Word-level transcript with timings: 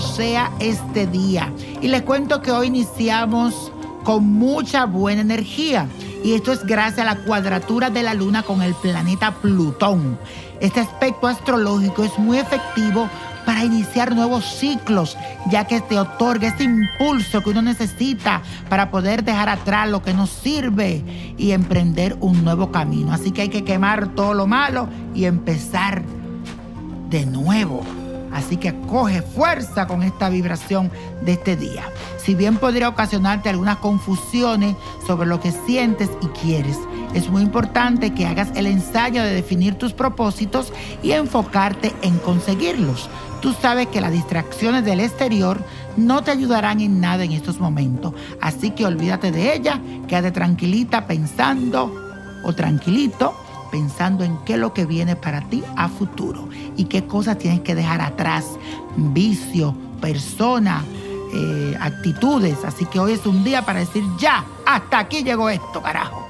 sea 0.00 0.50
este 0.60 1.06
día. 1.06 1.52
Y 1.80 1.88
les 1.88 2.02
cuento 2.02 2.40
que 2.42 2.50
hoy 2.50 2.68
iniciamos 2.68 3.72
con 4.02 4.24
mucha 4.24 4.86
buena 4.86 5.20
energía. 5.20 5.88
Y 6.22 6.32
esto 6.32 6.52
es 6.52 6.64
gracias 6.64 7.00
a 7.00 7.14
la 7.14 7.24
cuadratura 7.24 7.90
de 7.90 8.02
la 8.02 8.14
luna 8.14 8.42
con 8.42 8.62
el 8.62 8.74
planeta 8.74 9.32
Plutón. 9.34 10.18
Este 10.60 10.80
aspecto 10.80 11.26
astrológico 11.26 12.04
es 12.04 12.18
muy 12.18 12.38
efectivo 12.38 13.08
para 13.44 13.62
iniciar 13.62 14.14
nuevos 14.14 14.44
ciclos, 14.58 15.18
ya 15.50 15.66
que 15.66 15.80
te 15.82 15.98
otorga 15.98 16.48
este 16.48 16.64
impulso 16.64 17.42
que 17.42 17.50
uno 17.50 17.60
necesita 17.60 18.40
para 18.70 18.90
poder 18.90 19.22
dejar 19.22 19.50
atrás 19.50 19.88
lo 19.90 20.02
que 20.02 20.14
no 20.14 20.26
sirve 20.26 21.34
y 21.36 21.52
emprender 21.52 22.16
un 22.20 22.42
nuevo 22.42 22.72
camino. 22.72 23.12
Así 23.12 23.32
que 23.32 23.42
hay 23.42 23.48
que 23.50 23.64
quemar 23.64 24.14
todo 24.14 24.32
lo 24.32 24.46
malo 24.46 24.88
y 25.14 25.26
empezar 25.26 26.02
de 27.10 27.26
nuevo. 27.26 27.82
Así 28.34 28.56
que 28.56 28.74
coge 28.88 29.22
fuerza 29.22 29.86
con 29.86 30.02
esta 30.02 30.28
vibración 30.28 30.90
de 31.22 31.32
este 31.32 31.56
día. 31.56 31.84
Si 32.18 32.34
bien 32.34 32.56
podría 32.56 32.88
ocasionarte 32.88 33.48
algunas 33.48 33.76
confusiones 33.78 34.74
sobre 35.06 35.28
lo 35.28 35.40
que 35.40 35.52
sientes 35.52 36.10
y 36.20 36.26
quieres, 36.28 36.78
es 37.14 37.28
muy 37.30 37.42
importante 37.42 38.12
que 38.12 38.26
hagas 38.26 38.48
el 38.56 38.66
ensayo 38.66 39.22
de 39.22 39.32
definir 39.32 39.76
tus 39.76 39.92
propósitos 39.92 40.72
y 41.02 41.12
enfocarte 41.12 41.94
en 42.02 42.18
conseguirlos. 42.18 43.08
Tú 43.40 43.52
sabes 43.52 43.86
que 43.86 44.00
las 44.00 44.10
distracciones 44.10 44.84
del 44.84 45.00
exterior 45.00 45.62
no 45.96 46.24
te 46.24 46.32
ayudarán 46.32 46.80
en 46.80 47.00
nada 47.00 47.22
en 47.24 47.32
estos 47.32 47.60
momentos, 47.60 48.14
así 48.40 48.70
que 48.70 48.86
olvídate 48.86 49.30
de 49.30 49.54
ella, 49.54 49.80
quédate 50.08 50.32
tranquilita 50.32 51.06
pensando 51.06 51.94
o 52.42 52.52
tranquilito 52.52 53.43
pensando 53.74 54.22
en 54.22 54.36
qué 54.44 54.52
es 54.52 54.60
lo 54.60 54.72
que 54.72 54.86
viene 54.86 55.16
para 55.16 55.40
ti 55.40 55.64
a 55.76 55.88
futuro 55.88 56.48
y 56.76 56.84
qué 56.84 57.06
cosas 57.08 57.38
tienes 57.38 57.62
que 57.62 57.74
dejar 57.74 58.00
atrás, 58.00 58.44
vicio, 58.96 59.74
persona, 60.00 60.84
eh, 61.34 61.76
actitudes. 61.80 62.56
Así 62.64 62.84
que 62.84 63.00
hoy 63.00 63.14
es 63.14 63.26
un 63.26 63.42
día 63.42 63.62
para 63.62 63.80
decir, 63.80 64.04
ya, 64.16 64.44
hasta 64.64 65.00
aquí 65.00 65.24
llegó 65.24 65.50
esto, 65.50 65.82
carajo. 65.82 66.24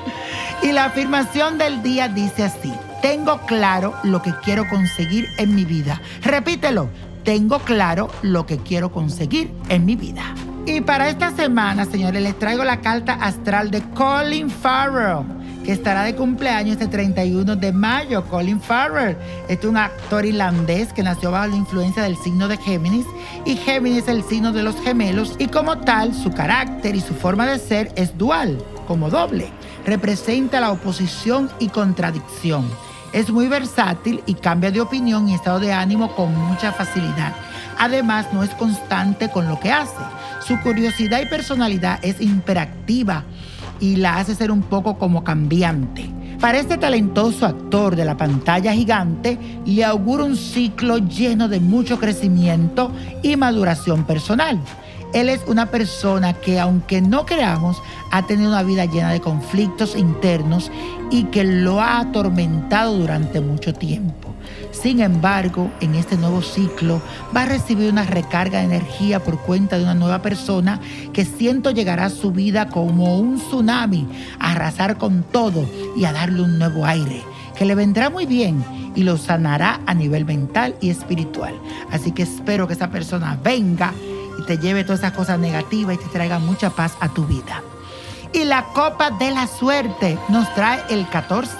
y 0.62 0.72
la 0.72 0.86
afirmación 0.86 1.58
del 1.58 1.82
día 1.82 2.08
dice 2.08 2.44
así, 2.44 2.72
tengo 3.02 3.38
claro 3.42 3.92
lo 4.02 4.22
que 4.22 4.32
quiero 4.42 4.66
conseguir 4.66 5.28
en 5.36 5.54
mi 5.54 5.66
vida. 5.66 6.00
Repítelo, 6.22 6.88
tengo 7.22 7.58
claro 7.58 8.08
lo 8.22 8.46
que 8.46 8.56
quiero 8.56 8.90
conseguir 8.92 9.52
en 9.68 9.84
mi 9.84 9.94
vida. 9.94 10.22
Y 10.64 10.80
para 10.80 11.10
esta 11.10 11.32
semana, 11.32 11.84
señores, 11.84 12.22
les 12.22 12.38
traigo 12.38 12.64
la 12.64 12.80
carta 12.80 13.12
astral 13.12 13.70
de 13.70 13.82
Colin 13.90 14.48
Farrell 14.48 15.37
estará 15.72 16.02
de 16.02 16.14
cumpleaños 16.14 16.72
este 16.72 16.88
31 16.88 17.56
de 17.56 17.72
mayo, 17.72 18.24
Colin 18.24 18.60
Farrell. 18.60 19.16
Este 19.48 19.66
es 19.66 19.70
un 19.70 19.76
actor 19.76 20.24
irlandés 20.24 20.94
que 20.94 21.02
nació 21.02 21.30
bajo 21.30 21.48
la 21.48 21.56
influencia 21.56 22.02
del 22.02 22.16
signo 22.16 22.48
de 22.48 22.56
Géminis 22.56 23.04
y 23.44 23.56
Géminis 23.56 24.04
es 24.04 24.08
el 24.08 24.24
signo 24.24 24.52
de 24.52 24.62
los 24.62 24.80
gemelos 24.80 25.34
y 25.38 25.48
como 25.48 25.78
tal 25.78 26.14
su 26.14 26.30
carácter 26.30 26.96
y 26.96 27.00
su 27.00 27.14
forma 27.14 27.46
de 27.46 27.58
ser 27.58 27.92
es 27.96 28.16
dual, 28.16 28.58
como 28.86 29.10
doble. 29.10 29.50
Representa 29.84 30.60
la 30.60 30.72
oposición 30.72 31.50
y 31.58 31.68
contradicción. 31.68 32.66
Es 33.12 33.30
muy 33.30 33.48
versátil 33.48 34.22
y 34.26 34.34
cambia 34.34 34.70
de 34.70 34.80
opinión 34.80 35.28
y 35.28 35.34
estado 35.34 35.60
de 35.60 35.72
ánimo 35.72 36.14
con 36.14 36.34
mucha 36.34 36.72
facilidad. 36.72 37.34
Además, 37.78 38.26
no 38.32 38.42
es 38.42 38.50
constante 38.50 39.30
con 39.30 39.48
lo 39.48 39.60
que 39.60 39.70
hace. 39.70 40.02
Su 40.46 40.58
curiosidad 40.60 41.20
y 41.22 41.26
personalidad 41.26 41.98
es 42.02 42.20
imperactiva 42.20 43.24
y 43.80 43.96
la 43.96 44.16
hace 44.18 44.34
ser 44.34 44.50
un 44.50 44.62
poco 44.62 44.98
como 44.98 45.24
cambiante. 45.24 46.10
Para 46.40 46.58
este 46.58 46.78
talentoso 46.78 47.46
actor 47.46 47.96
de 47.96 48.04
la 48.04 48.16
pantalla 48.16 48.72
gigante, 48.72 49.38
le 49.66 49.84
auguro 49.84 50.24
un 50.24 50.36
ciclo 50.36 50.98
lleno 50.98 51.48
de 51.48 51.58
mucho 51.58 51.98
crecimiento 51.98 52.92
y 53.22 53.36
maduración 53.36 54.04
personal. 54.04 54.60
Él 55.12 55.30
es 55.30 55.40
una 55.48 55.66
persona 55.66 56.34
que, 56.34 56.60
aunque 56.60 57.00
no 57.00 57.26
creamos, 57.26 57.82
ha 58.12 58.26
tenido 58.26 58.50
una 58.50 58.62
vida 58.62 58.84
llena 58.84 59.10
de 59.10 59.20
conflictos 59.20 59.96
internos 59.96 60.70
y 61.10 61.24
que 61.24 61.42
lo 61.42 61.80
ha 61.80 61.98
atormentado 61.98 62.96
durante 62.96 63.40
mucho 63.40 63.72
tiempo. 63.72 64.27
Sin 64.70 65.00
embargo, 65.00 65.70
en 65.80 65.94
este 65.94 66.16
nuevo 66.16 66.42
ciclo 66.42 67.00
va 67.36 67.42
a 67.42 67.46
recibir 67.46 67.90
una 67.90 68.04
recarga 68.04 68.58
de 68.58 68.64
energía 68.64 69.22
por 69.22 69.38
cuenta 69.38 69.76
de 69.76 69.84
una 69.84 69.94
nueva 69.94 70.22
persona 70.22 70.80
que 71.12 71.24
siento 71.24 71.70
llegará 71.70 72.06
a 72.06 72.10
su 72.10 72.30
vida 72.30 72.68
como 72.68 73.18
un 73.18 73.38
tsunami, 73.38 74.08
a 74.38 74.52
arrasar 74.52 74.98
con 74.98 75.22
todo 75.22 75.68
y 75.96 76.04
a 76.04 76.12
darle 76.12 76.42
un 76.42 76.58
nuevo 76.58 76.86
aire, 76.86 77.22
que 77.56 77.64
le 77.64 77.74
vendrá 77.74 78.10
muy 78.10 78.26
bien 78.26 78.64
y 78.94 79.02
lo 79.02 79.16
sanará 79.16 79.80
a 79.86 79.94
nivel 79.94 80.24
mental 80.24 80.74
y 80.80 80.90
espiritual. 80.90 81.54
Así 81.90 82.12
que 82.12 82.22
espero 82.22 82.66
que 82.66 82.74
esa 82.74 82.90
persona 82.90 83.38
venga 83.42 83.92
y 84.38 84.42
te 84.44 84.58
lleve 84.58 84.84
todas 84.84 85.00
esas 85.00 85.12
cosas 85.12 85.38
negativas 85.38 85.96
y 85.96 85.98
te 85.98 86.08
traiga 86.10 86.38
mucha 86.38 86.70
paz 86.70 86.96
a 87.00 87.08
tu 87.08 87.26
vida. 87.26 87.62
Y 88.32 88.44
la 88.44 88.64
copa 88.74 89.10
de 89.10 89.30
la 89.30 89.46
suerte 89.46 90.18
nos 90.28 90.52
trae 90.54 90.80
el 90.90 91.08
14, 91.08 91.56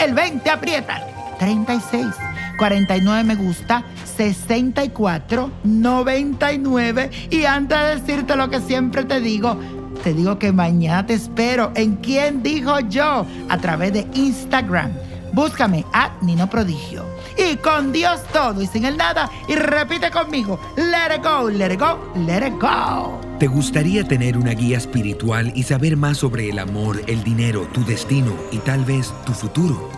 el 0.00 0.14
20 0.14 0.50
aprieta, 0.50 1.06
36. 1.38 2.27
49 2.58 3.24
me 3.24 3.36
gusta, 3.36 3.84
64, 4.16 5.50
99. 5.64 7.10
Y 7.30 7.44
antes 7.46 7.78
de 7.78 7.96
decirte 7.96 8.36
lo 8.36 8.50
que 8.50 8.60
siempre 8.60 9.04
te 9.04 9.20
digo, 9.20 9.56
te 10.04 10.12
digo 10.12 10.38
que 10.38 10.52
mañana 10.52 11.06
te 11.06 11.14
espero 11.14 11.72
en 11.74 11.96
¿Quién 11.96 12.42
dijo 12.42 12.78
yo? 12.80 13.24
a 13.48 13.58
través 13.58 13.94
de 13.94 14.06
Instagram. 14.12 14.90
Búscame 15.32 15.84
a 15.92 16.10
Nino 16.20 16.50
Prodigio. 16.50 17.04
Y 17.36 17.56
con 17.56 17.92
Dios 17.92 18.20
todo 18.32 18.60
y 18.60 18.66
sin 18.66 18.84
el 18.84 18.96
nada. 18.96 19.30
Y 19.46 19.54
repite 19.54 20.10
conmigo, 20.10 20.58
let 20.76 21.14
it 21.16 21.22
go, 21.22 21.48
let 21.48 21.72
it 21.72 21.80
go, 21.80 21.98
let 22.26 22.46
it 22.46 22.54
go. 22.60 23.20
¿Te 23.38 23.46
gustaría 23.46 24.02
tener 24.02 24.36
una 24.36 24.50
guía 24.50 24.78
espiritual 24.78 25.52
y 25.54 25.62
saber 25.62 25.96
más 25.96 26.18
sobre 26.18 26.48
el 26.50 26.58
amor, 26.58 27.00
el 27.06 27.22
dinero, 27.22 27.68
tu 27.72 27.84
destino 27.84 28.32
y 28.50 28.58
tal 28.58 28.84
vez 28.84 29.14
tu 29.24 29.32
futuro? 29.32 29.97